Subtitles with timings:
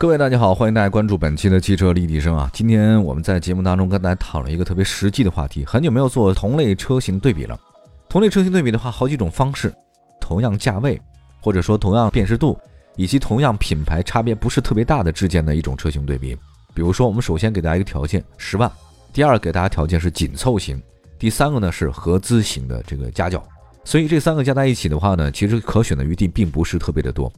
[0.00, 2.48] 各位大家好，欢迎大家关注本期的汽车立体声啊！
[2.54, 7.60] 今天我们在节目当中跟大家讨论一个特别实际的话题，很久没有做同类车型对比了。
[8.08, 9.70] 同类车型对比的话，好几种方式，
[10.18, 10.98] 同样价位，
[11.42, 12.58] 或者说同样辨识度，
[12.96, 16.34] 以及同样品牌差别不是特别大的之间的一种车型对比。
[16.72, 18.70] 比如说，我们首先给大家一个条件，十万；
[19.12, 20.78] 第二给大家条件是紧凑型；
[21.18, 23.44] 第三个呢是合资型的这个家轿。
[23.84, 27.30] 所以这三个加在一起的话呢，其实可选的余地并不是特别的多。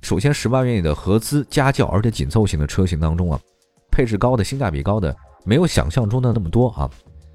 [0.00, 3.38] 首先，十万元以的合资家轿，而且紧凑型的车型当中啊，
[3.90, 6.88] 配置高的、性价比高的，没有想象中的那么多啊。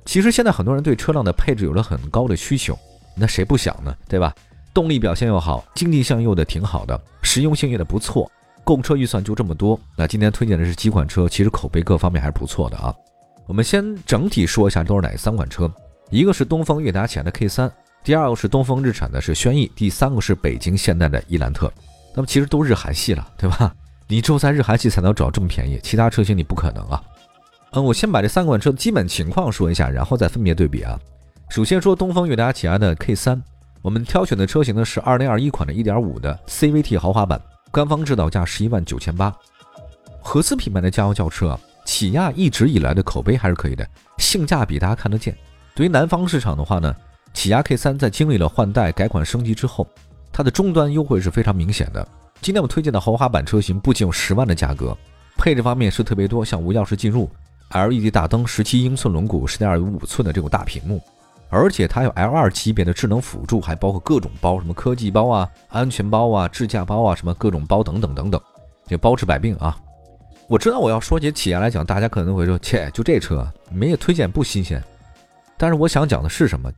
[0.05, 2.77] 其实现在很多人对车辆的配置有了很高的需求，
[3.15, 3.95] 那谁不想呢？
[4.07, 4.33] 对吧？
[4.73, 8.29] 动力表现又好，经济性又的挺好的，实用性也的不错，
[8.63, 9.79] 购车预算就这么多。
[9.95, 12.93] 那今天推荐的是几款车，其实口碑各方面还是不错的啊。
[13.45, 15.71] 我们先整体说一下都是哪三款车，
[16.09, 17.71] 一个是东风悦达起亚的 K 三，
[18.03, 21.71] 第二个是东风日产的是轩逸，第三个是北京现代的伊兰特。
[22.13, 23.73] 那么其实都日韩系了，对吧？
[24.07, 27.01] 你只有在日韩系才能找这么便宜，其他车型你不可能啊。
[27.71, 30.99] 嗯，我先把这三款车的基本情况说一下，然后再分别对比啊。
[31.49, 33.41] 首先说东风悦达起亚的 K 三，
[33.81, 37.41] 我们挑选的车型呢是2021款的1.5的 CVT 豪华版，
[37.71, 39.33] 官方指导价11万九千八。
[40.21, 43.87] 合资品牌的家用轿车，起亚一直以来的口碑还是可以的，
[44.19, 45.35] 性价比大家看得见。
[45.73, 46.95] 对于南方市场的话呢，
[47.33, 49.87] 起亚 K 三在经历了换代、改款、升级之后。
[50.33, 52.05] 它的终端优惠是非常明显的。
[52.41, 54.97] 今天我们推荐的豪华版车型不仅有十万的价格，
[55.37, 57.29] 配置方面是特别多，像无钥匙进入、
[57.69, 60.99] LED 大灯、十七英寸轮毂、十点二五寸的这种大屏幕，
[61.49, 68.41] 而且它有 L2 级别的智能辅助，还包括各种包，什么科技包啊、安全包啊、智驾包啊，什么各种包等等等等，
[68.87, 69.77] 这包治百病啊！
[70.47, 74.83] 我知道我要说起起亚来讲，大家可能会说，切，就这车没也推荐不新鲜。
[75.57, 76.69] 但是我想讲的是什么？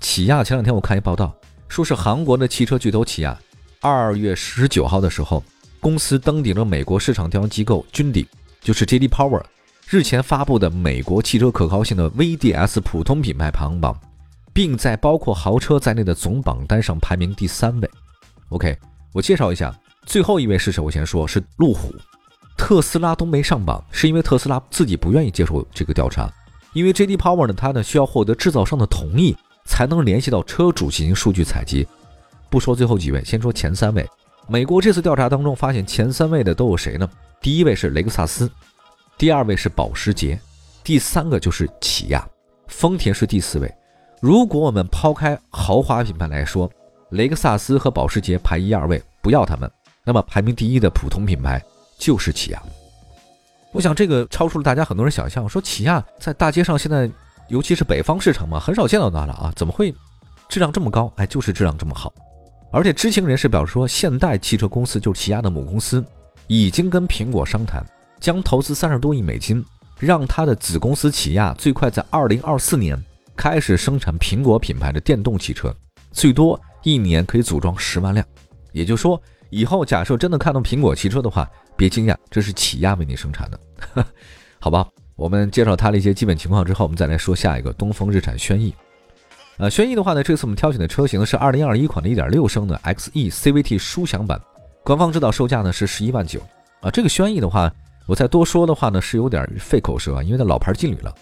[0.00, 1.34] 起亚前两天我看一报道。
[1.70, 3.38] 说是韩国的汽车巨头起亚，
[3.80, 5.42] 二月十九号的时候，
[5.78, 8.26] 公司登顶了美国市场调研机构军鼎，
[8.60, 9.06] 就是 J.D.
[9.06, 9.40] Power
[9.88, 13.96] 日前发布的美国汽车可靠性的 VDS 普通品牌排行榜，
[14.52, 17.88] 并在包括豪车在内的总榜单上排名第三位。
[18.48, 18.76] OK，
[19.12, 19.72] 我介绍一下，
[20.04, 20.82] 最后一位是谁？
[20.82, 21.94] 我先说是路虎，
[22.58, 26.28] 特斯拉都没上榜，是因为特斯拉自己不愿意接受这个调查，
[26.72, 27.16] 因为 J.D.
[27.16, 29.36] Power 呢，它呢需要获得制造商的同意。
[29.64, 31.86] 才能联系到车主进行数据采集。
[32.48, 34.04] 不说最后几位，先说前三位。
[34.48, 37.08] 美国这次调查当中发现，前三位的都有谁呢？
[37.40, 38.50] 第一位是雷克萨斯，
[39.16, 40.40] 第二位是保时捷，
[40.82, 42.26] 第三个就是起亚，
[42.66, 43.72] 丰田是第四位。
[44.20, 46.68] 如果我们抛开豪华品牌来说，
[47.10, 49.70] 雷克萨斯和保时捷排一二位，不要他们，
[50.04, 51.62] 那么排名第一的普通品牌
[51.96, 52.60] 就是起亚。
[53.70, 57.08] 我想这个超出了大家很多人想象，说起亚在大街上现在。
[57.50, 59.52] 尤其是北方市场嘛，很少见到它了啊！
[59.56, 59.92] 怎么会
[60.48, 61.12] 质量这么高？
[61.16, 62.12] 哎，就是质量这么好。
[62.72, 66.04] 而且知情人士表示说，现代汽车公司就是起亚的母公司，
[66.46, 67.84] 已经跟苹果商谈，
[68.20, 69.64] 将投资三十多亿美金，
[69.98, 72.96] 让它的子公司起亚最快在二零二四年
[73.36, 75.74] 开始生产苹果品牌的电动汽车，
[76.12, 78.24] 最多一年可以组装十万辆。
[78.72, 83.60] 也就是说，以后假设真的看到苹果汽车的话，别惊讶，这是起亚为你生产的，
[84.60, 84.86] 好吧？
[85.20, 88.74] 我们介绍它的一些基本情况之后，我们再来说下一个东风日产轩逸。
[89.58, 94.40] 呃，轩逸的话呢，这次我们挑选的车型是2021款的1.6升的 XE CVT 舒享版，
[94.82, 96.40] 官方指导售价呢是11万九。
[96.80, 97.70] 啊，这个轩逸的话，
[98.06, 101.14] 我再多说的话呢是有点费口舌啊，因为它老牌劲旅了。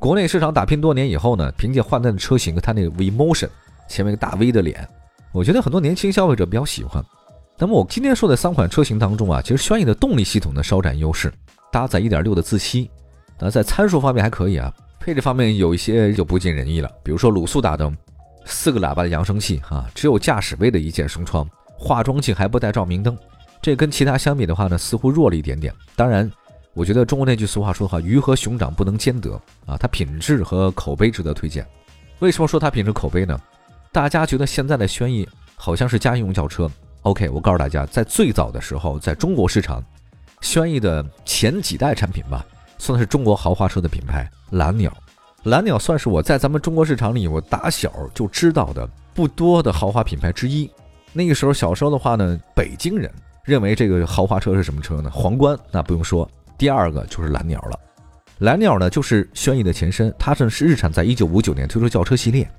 [0.00, 3.50] 国内市场打拼多年以后呢，凭借换代的车型，它那个 V Motion
[3.86, 4.88] 前面一个大 V 的脸，
[5.30, 7.04] 我觉得很多年轻消费者比较喜欢。
[7.58, 11.30] 那么我今天说的三款车型当中啊，其实轩逸的动力系统呢稍占优势，
[11.70, 12.90] 搭载1.6的自吸。
[13.44, 17.92] 那在参数方面还可以啊，配置方面有一些就不尽人意了，比如说卤素大灯、
[18.44, 21.44] 四个喇叭的扬声器啊，只有驾驶位的一键升窗，
[21.76, 23.18] 化妆镜还不带照明灯，
[23.60, 25.74] 这跟其他相比的话呢，似乎弱了一点点。
[25.96, 26.30] 当然，
[26.72, 29.34] 我觉得中国那句俗话说的话，鱼和熊掌不能兼得
[29.66, 31.66] 啊，它品质和口碑值得推荐。
[32.20, 33.36] 为什么说它品质口碑呢？
[33.90, 36.70] 大家觉得现在的轩逸好像是家用轿车
[37.02, 39.84] ，OK，我告诉大家，在最早的时候，在中国市场，
[40.40, 42.46] 轩逸的前几代产品吧。
[42.82, 44.92] 算是中国豪华车的品牌，蓝鸟。
[45.44, 48.84] 蓝鸟算是我在咱们中国市场里，我打小就知道的
[49.14, 50.68] 不多的豪华品牌之一。
[51.12, 53.08] 那个时候小时候的话呢，北京人
[53.44, 55.08] 认为这个豪华车是什么车呢？
[55.12, 57.78] 皇冠，那不用说，第二个就是蓝鸟了。
[58.38, 62.50] 蓝鸟呢就是轩逸的前身，它是是日产在一九五九年推出轿车系列。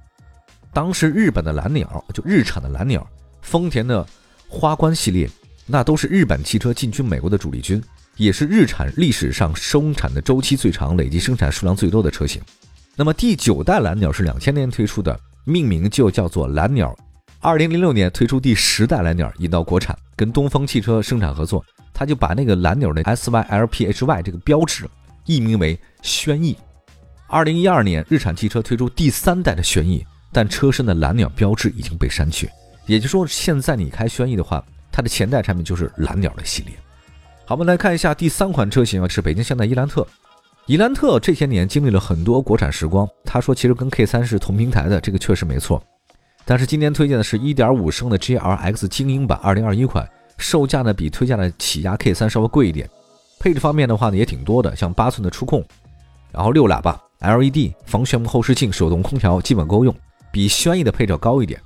[0.71, 3.05] 当时日本的蓝鸟就日产的蓝鸟，
[3.41, 4.05] 丰田的
[4.47, 5.29] 花冠系列，
[5.65, 7.83] 那都是日本汽车进军美国的主力军，
[8.17, 12.41] 也是日产历史上生产的周期最长、累计生产数量最多的车型。
[12.95, 16.95] 那么第九代蓝鸟是两千年推出的，命名就叫做蓝鸟。
[17.39, 21.63] 二零零六年推出第十代蓝鸟，引到国产，跟东风汽车生产合作，
[21.93, 24.89] 他就把那个蓝鸟的 S Y L P H Y 这个标志
[25.25, 26.57] 译名为轩逸。
[27.27, 30.05] 二零一二年，日产汽车推出第三代的轩逸。
[30.35, 32.49] 但车身的蓝鸟标志已经被删去，
[32.87, 36.73] 也就是说，现在你开轩逸的话，它的前代产品就是蓝鸟的系列。
[37.45, 40.07] 好，我们来看一下第三款车型啊，是北京现代伊兰特。
[40.65, 45.83] 伊兰特这些年经历了很多国产时光，他说其实跟 K 三是同平台的，这个确实没错。
[46.45, 52.89] 但是今天推荐的是1.5升的 GLX 精英版2021款，售价呢比推荐的起亚 K 三稍微贵一点。
[53.41, 55.61] 配置方面的话呢也挺多的，像八寸的触控，
[56.31, 59.93] 然后六喇叭、LED、防眩目后视镜、手动空调，基本够用。
[60.31, 61.59] 比轩逸的配置高一点，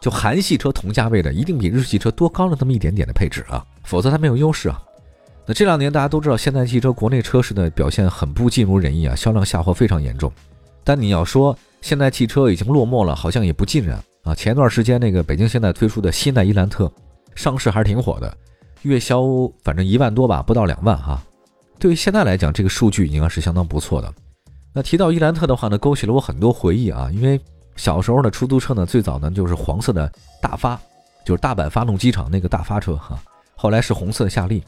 [0.00, 4.82] 就韩系车同价位的，一定比日系车多高了那么一点点的配置啊，否则它没有优势啊。
[5.50, 10.30] 那这两年大家都知道，现代汽车国内车市的表现很不尽如人意啊，销量下滑非常严重。
[10.84, 14.32] 但你要说现代汽车已经落寞了，好像也不尽然啊。
[14.32, 16.88] 前一段时间那个北京现代推出的新代伊兰特
[17.34, 18.32] 上市还是挺火的，
[18.82, 19.24] 月销
[19.64, 21.20] 反正一万多吧，不到两万哈。
[21.80, 24.14] 对于现在来讲，这个数据应该是相当不错的。
[24.72, 27.40] 那提到伊兰特的话呢，勾起了我很多回忆啊，因为。
[27.74, 30.78] 小时候的出租车呢，最早呢就是黄色的大发，
[31.24, 33.18] 就是大阪发动机厂那个大发车哈。
[33.56, 34.62] 后来是红色的夏利，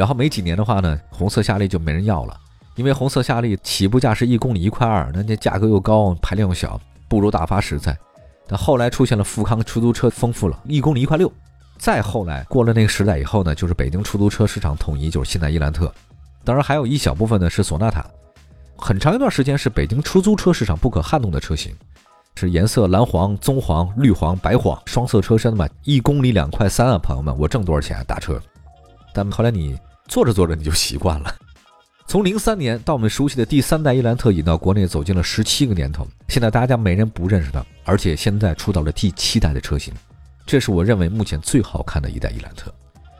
[0.00, 2.34] 然后没几年的话呢，红色夏利就没人要了，
[2.74, 7.94] 因为红色夏利起步价是一公里一块二，那那价格又高，排量又小，不如大发实在。
[8.48, 11.30] 但后来出现了富康出租车，丰富了，一公里一块六。
[11.76, 15.92] 再后来过了那个时代以后呢，就是北京出租车市场统一，就是现代伊兰特。
[16.44, 18.02] 当然还有一小部分呢是索纳塔，
[18.78, 21.76] 很长一段时间是北京出租车市场不可撼动的车型。
[22.36, 28.40] 是颜色蓝黄、棕黄、绿黄、白黄，双色车身嘛，一公里两块三啊，朋友们，我挣多少钱打车？
[29.12, 29.76] 但后来你
[30.10, 31.32] 做着做着你就习惯了。
[32.04, 39.94] 从零三年到我们熟悉的第三代伊兰特引到国内，走进了十七个年头，现在大家没人不认识它，而且现在出到了第七代的车型，
[40.44, 42.74] 这是我认为目前最好看的一代伊兰特。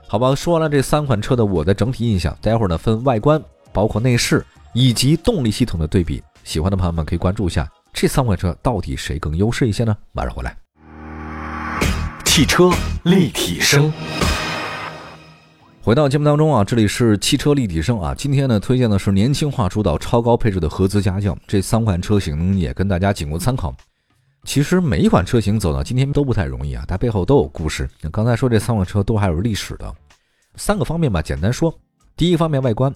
[0.08, 3.40] 好吧，说完了这三款车的我的整体印象，待会儿呢分外观、
[3.72, 4.44] 包括内饰
[4.74, 7.70] 以及动力系统的对比，喜欢的朋友们可以关注一下。
[7.92, 9.96] 这三款车到底谁更优势一些呢？
[10.10, 10.56] 马上回来。
[12.24, 12.72] 汽车
[13.04, 13.92] 立体声，
[15.90, 18.14] 回到节目当中啊，这里是汽车立体声啊。
[18.14, 21.36] 今天呢，推荐的是年轻化主导、超高配置的合资家轿。
[21.48, 23.74] 这三款车型也跟大家仅供参考。
[24.44, 27.90] 其实每一款车型走到今天都不太容易啊，它背后都有故事。
[28.02, 29.92] 那刚才说这三款车都还有历史的，
[30.54, 31.76] 三个方面吧，简单说。
[32.16, 32.94] 第一个方面，外观。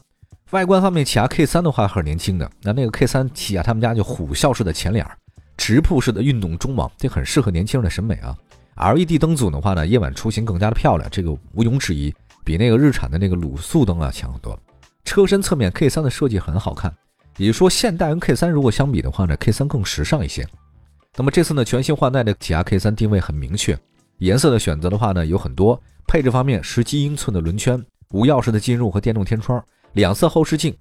[0.50, 2.49] 外观方面，起亚 K 三的话还是年轻的。
[2.62, 5.05] 那那个 K 三，起亚他们家就虎啸式的前脸，
[5.56, 8.38] 直瀑式的运动中网，这很适合年轻人的审美啊。
[8.76, 12.14] LED 灯组的话呢，夜晚出行更加的漂亮，这个毋庸置疑，
[12.44, 14.58] 比那个日产的那个卤素灯啊强很多。
[15.05, 16.94] 车身侧面 K 三的设计很好看，
[17.38, 20.46] 也就是说现代跟 K 三如果相比的话呢，K 三更时尚一些。
[21.17, 23.79] 那么这次呢，全新换代的起亚 K 三定位很明确，
[24.19, 25.81] 颜色的选择的话呢有很多。
[26.06, 29.62] 配置方面，十七英寸的轮圈，无钥匙的进入和电动天窗。
[29.93, 30.76] 两侧后视镜，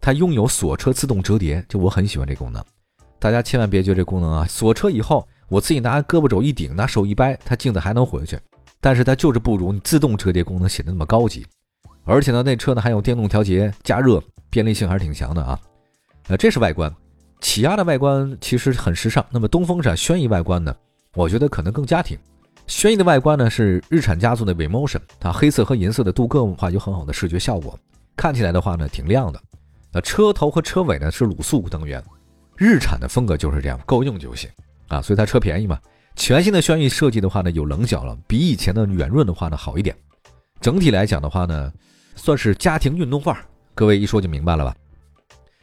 [0.00, 2.62] 它拥有锁车自动折叠，就我很喜欢这功能。
[3.18, 8.38] 大家千万别觉得这功能啊，锁车以后我自己拿胳膊肘一顶，拿手一掰，它镜子还能回去。
[8.82, 11.46] 但是它就是不如你自动折叠功能显得那么高级。
[12.04, 14.20] 而且呢，那车呢还有电动调节、加热，
[14.50, 15.58] 便利性还是挺强的啊。
[16.26, 16.92] 呃，这是外观，
[17.40, 19.24] 起亚的外观其实很时尚。
[19.30, 20.74] 那么东风闪轩逸外观呢，
[21.14, 22.18] 我觉得可能更家庭。
[22.66, 27.78] 轩逸的外观呢是日产家族的 V Motion，它黑色和银色的镀铬话有很好的视觉效果。
[28.16, 29.40] 看起来的话呢，挺亮的。
[29.92, 32.02] 那车头和车尾呢是卤素灯源，
[32.56, 34.50] 日产的风格就是这样，够用就行
[34.88, 35.00] 啊。
[35.00, 35.78] 所以它车便宜嘛。
[36.14, 39.96] 全新的轩逸设计的话呢，有棱角了，比以前的圆润的话呢好一点。
[40.60, 41.72] 整体来讲的话呢，
[42.14, 43.44] 算是家庭运动范儿。
[43.74, 44.76] 各位一说就明白了吧？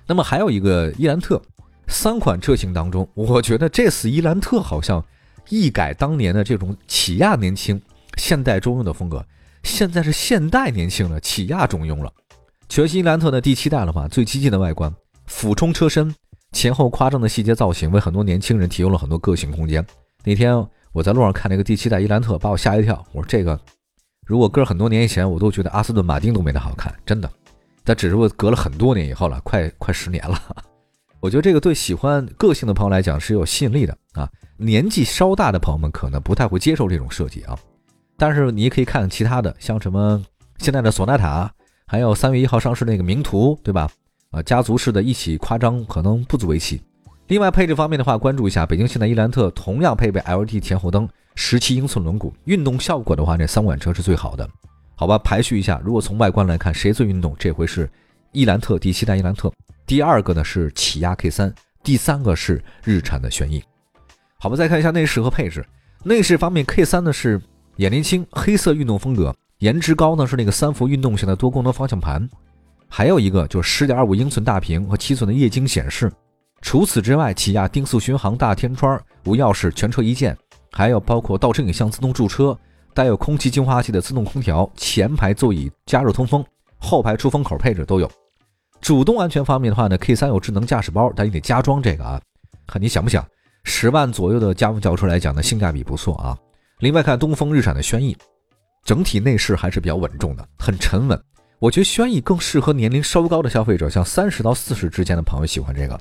[0.06, 1.42] 那么还有一个伊兰特，
[1.88, 5.04] 三款车型当中，我觉得这次伊兰特好像
[5.50, 7.80] 一改当年的这种起亚年轻、
[8.18, 9.24] 现代中庸的风格，
[9.64, 12.12] 现在是现代年轻了，起亚中庸了。
[12.68, 14.94] 全新伊兰特的第七代的话，最激进的外观，
[15.28, 16.14] 俯冲车身，
[16.52, 19.86] 前后夸张的细节造型，为很多年轻人提供了很多个性空间。
[20.24, 20.56] 那天
[20.92, 23.06] 我在路上看那个第七代伊兰特，把我吓一跳。
[23.12, 23.60] 我说这个，
[24.26, 27.32] 如果搁很多年以前，我都觉得阿斯顿马丁都没它好看，真的。
[27.84, 30.40] 但只是我隔了很多年以后了，快快十年了。
[31.20, 34.30] 我觉得这个对喜欢个性的朋友来讲是有吸引力的啊。
[34.58, 37.58] 年纪稍大的朋友们可能不太会接受这种设计啊。
[38.18, 40.24] 但是你可以看其他的，像什么
[40.58, 41.52] 现在的索纳塔。
[41.88, 43.90] 还有三月一号上市那个名图，对吧？
[44.30, 46.80] 啊，家族式的一起夸张可能不足为奇。
[47.30, 54.50] 另外配置方面的话，关注一下北京现代伊兰特同样配备 LED 前后灯，十七英寸轮毂，运动效果的话，这三款车是最好的。
[54.96, 57.36] 好吧，排序一下，如果从外观来看，谁最运动？
[57.38, 57.88] 这回是
[58.32, 59.54] 伊兰特第七代伊兰特，
[59.86, 63.64] 第二个呢是起亚 K 三，第三个是日产的轩逸。
[64.40, 65.64] 好吧，再看一下内饰和配置。
[66.04, 67.40] 内饰方面，K 三呢是
[67.76, 72.28] 眼帘青黑色运动风格，颜值高呢是那个三幅运动型的多功能方向盘，
[72.88, 76.12] 还有一个就是十点二五英寸大屏和七寸的液晶显示。
[76.62, 80.38] 除此之外，起亚定速巡航大天窗、无钥匙全车一键，
[80.72, 82.58] 还有包括倒车影像自动驻车。
[82.92, 86.44] 带有空气净化器的自动空调，前排座椅加热通风，
[86.80, 88.12] 后排出风口配置都有。
[88.82, 92.20] 主动安全方面的话呢，K 三有智能驾驶包，但你得加装这个啊，
[92.68, 93.26] 看你想不想。
[93.64, 96.38] 十万左右的家用轿车来讲呢，性价比不错啊。
[96.80, 98.18] 另外看东风日产的轩逸，
[98.84, 101.18] 整体内饰还是比较稳重的，很沉稳。
[101.60, 105.98] 我觉得轩逸更适合年龄稍高的消费者，像三十到四十之间的朋友喜欢这个。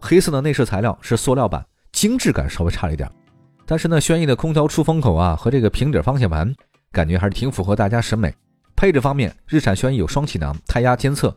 [0.00, 3.10] 黑色的内饰材料是塑料板，精致感稍微差了一点。
[3.66, 6.54] 但是呢，轩逸的空调出风口啊和这个平底方向盘，
[6.90, 8.34] 感觉还是挺符合大家审美。
[8.74, 11.36] 配置方面，日产轩逸有双气囊、胎压监测。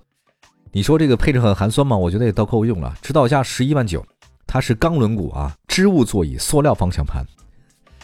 [0.72, 1.98] 你说这个配置很寒酸吗？
[1.98, 2.96] 我觉得也都够用了。
[3.01, 4.06] 指导价十一万九，
[4.48, 7.25] 它是钢轮毂啊，织物座椅，塑料方向盘。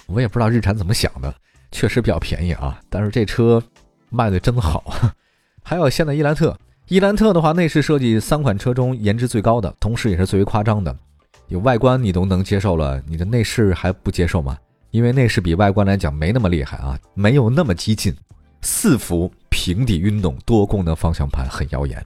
[0.08, 1.34] 我也不知道日产怎么想的，
[1.72, 2.82] 确实比较便宜啊。
[2.90, 3.64] 但是这车
[4.10, 4.84] 卖的真好。
[5.64, 6.58] 还有现代伊兰特，
[6.90, 10.96] 伊兰特的话，内饰设计三款车中颜值最高的，同时也是最为夸张的。
[11.50, 14.58] 有外观你都能接受了，你的内饰还不接受吗？
[14.92, 18.16] 因为内饰比外观来讲没那么厉害啊，没有那么激进。
[18.62, 22.02] 四幅平底运动多功能方向盘很耀眼，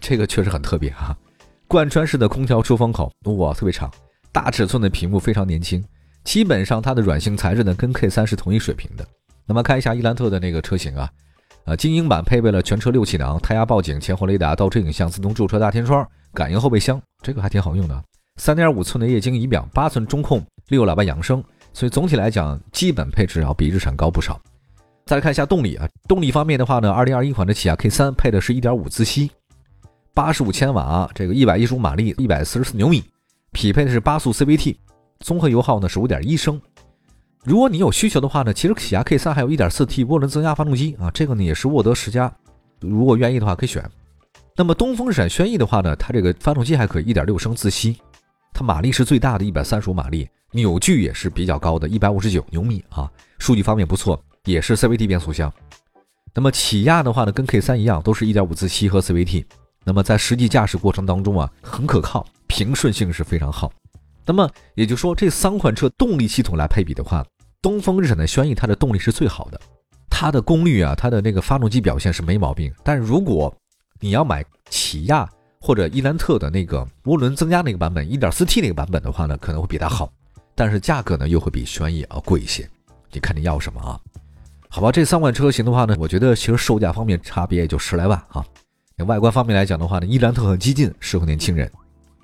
[0.00, 1.16] 这个确实很特别哈。
[1.66, 3.90] 贯穿式的空调出风口，哇，特别长。
[4.30, 5.84] 大尺寸的屏幕非常年轻，
[6.22, 9.04] 基本上它的软性材质呢跟 K 三是同一水平的。
[9.44, 11.10] 那么看一下伊兰特的那个车型啊，
[11.64, 18.02] 呃，精英版配备了全车六气囊、胎压报警、前后雷达、倒车影像、自动驻车大天窗、感应后备箱，这个还挺好用的。
[18.36, 24.40] 三点五寸的液晶仪表，八寸中控，六喇叭扬声，所以总体来讲，基本配置要比日产高不少。
[25.06, 29.30] 再来看一下动力啊，动力方面的话呢，二零二一款的起亚 K 三配的是一点五自吸，
[30.14, 33.04] 八十五千瓦，这个一百一十五马力，一百四十四牛米，
[33.52, 34.76] 匹配的是八速 CVT，
[35.18, 36.60] 综合油耗呢是五点一升。
[37.44, 42.30] 如果你有需求的话呢，其实起亚 K 三还有一点四 T 涡轮增压发动机啊，这个呢也是沃德十佳，
[42.80, 43.82] 如果愿意的话可以选。
[44.56, 47.96] 那么东风日产轩逸的话呢，它这个发动机还可以一点六升自吸。
[48.52, 55.50] 它马力是最大的，一百三十五马力，扭矩也是比较高的，一百五十九牛米啊，数据方面不错，也是 CVT 变速箱。
[56.34, 59.46] 那么起亚的话呢，跟 K 三一样，都是一点五自吸和 CVT。
[59.82, 63.72] 那么在实际驾驶过程当中啊，很可靠，平顺性是非常好。
[64.30, 67.26] 那么也就是说，这三款车动力系统来配比的话，
[67.60, 69.60] 东风日产的轩逸它的动力是最好的，
[70.08, 72.72] 它的功率啊，它的那个发动机表现是没毛病。
[72.84, 73.52] 但是如果
[73.98, 75.28] 你要买起亚，
[75.60, 80.12] 或者伊兰特的那个涡轮增压那个版本，1.4T 那个版本的话呢，可能会比它好，
[80.54, 82.70] 但是价格呢又会比轩逸要贵一些，
[83.10, 83.98] 你看你要什么啊？
[84.68, 88.46] 好吧，这三款车型的话呢，我觉得其实售价方面差别也就十来万啊。
[89.06, 91.66] 外观方面来讲的话呢，伊兰特很激进，适合年轻人；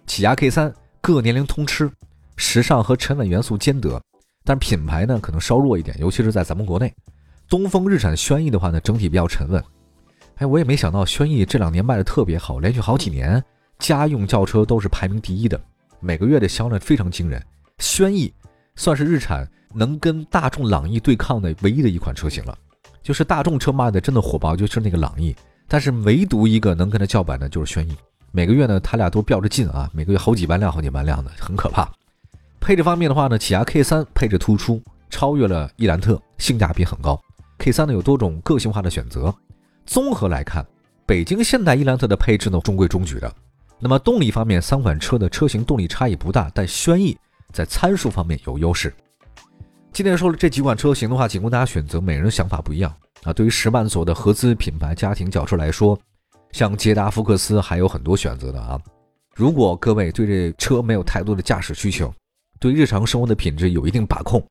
[0.07, 0.73] 起亚 K3
[1.07, 1.89] 各年龄通吃，
[2.37, 4.03] 时尚和沉稳元素兼得，
[4.45, 6.93] 但品牌呢可能稍弱一点，尤其是在咱们国内。
[7.49, 9.63] 东风日产轩逸的话呢，整体比较沉稳。
[10.39, 13.41] 哎，我也没想到轩逸这两年卖的特别好，连续好几年
[13.79, 15.61] 家用轿车都是排名第一的，
[16.01, 17.41] 每个月的销量非常惊人。
[17.79, 18.35] 轩逸
[18.75, 22.59] 算是日产能跟大众朗逸对抗的唯一的一款车型了，
[23.01, 25.33] 就是大众车卖的真的火爆，就是那个朗逸，
[25.69, 27.97] 但是唯独一个能跟它叫板的就是轩逸，
[28.37, 31.91] 每个月呢它俩都标着劲啊，每个月好几万辆、好几万辆的，很可怕。
[32.61, 37.19] 配置方面的话呢，起亚 K 三配置突出，超越了伊兰特，性价比很高。
[37.57, 39.35] K 三呢有多种个性化的选择。
[39.87, 40.63] 综合来看，
[41.07, 43.35] 北京现代伊兰特的配置呢中规中矩的。
[43.79, 47.17] 那么动力方面，三款车的车型动力差异不大，但轩逸
[47.55, 48.93] 在参数方面有优势。
[49.93, 53.33] 今天说了这几款车型的话，仅供大家选择，每人想法不一样啊。
[53.33, 55.99] 对于十万左右的合资品牌家庭轿车来说，
[56.53, 58.81] 像捷达、福克斯还有很多选择的啊。
[59.35, 62.13] 如果各位对这车没有太多的驾驶需求，
[62.59, 64.43] 对日常生活的品质有一定把控，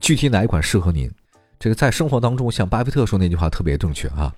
[0.00, 1.10] 具体哪一款适合您？
[1.58, 4.34] 这个在生活当中，像巴菲特说那句话特别正确啊。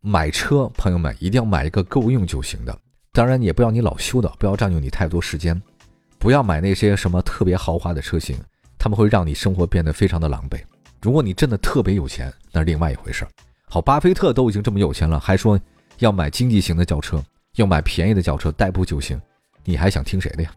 [0.00, 2.78] 买车，朋友们一定要买一个够用就行的。
[3.12, 5.60] 当然，也不要你老修的，不要占用你太多时间。
[6.18, 8.38] 不要买那些什么特别豪华的车型，
[8.78, 10.60] 他们会让你生活变得非常的狼狈。
[11.02, 13.26] 如果你真的特别有钱，那是另外一回事。
[13.68, 15.58] 好，巴菲特都已经这么有钱了，还说
[15.98, 17.22] 要买经济型的轿车，
[17.56, 19.20] 要买便宜的轿车代步就行，
[19.64, 20.50] 你还想听谁的呀？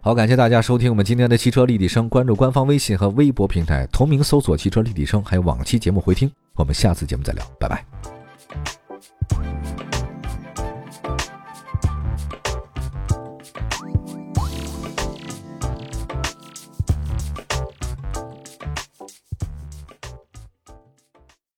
[0.00, 6.28] 好，感谢大家收听我们今天的汽车立体声，关注官方微信和微博平台，同名搜索“汽车立体声”，还有往期节目回听。
[6.54, 9.61] 我们下次节目再聊，拜拜。